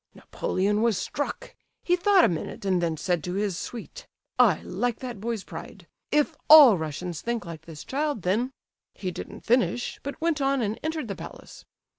[0.15, 1.53] Napoleon was struck;
[1.83, 4.07] he thought a minute and then said to his suite:
[4.39, 8.51] 'I like that boy's pride; if all Russians think like this child, then—'
[8.95, 11.65] he didn't finish, but went on and entered the palace.